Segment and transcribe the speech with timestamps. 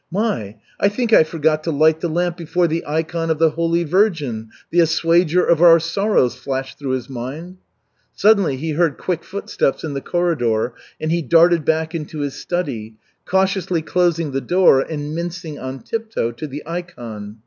[0.09, 3.83] "My, I think I forgot to light the lamp before the ikon of the Holy
[3.83, 7.57] Virgin, the Assuager of Our Sorrows," flashed through his mind.
[8.11, 12.95] Suddenly he heard quick footsteps in the corridor, and he darted back into his study,
[13.27, 17.37] cautiously closing the door and mincing on tiptoe to the ikon.